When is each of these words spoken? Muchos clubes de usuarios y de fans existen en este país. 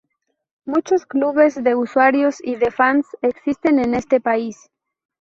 Muchos 0.65 1.05
clubes 1.05 1.63
de 1.63 1.75
usuarios 1.75 2.37
y 2.43 2.55
de 2.55 2.71
fans 2.71 3.05
existen 3.21 3.77
en 3.77 3.93
este 3.93 4.19
país. 4.19 4.71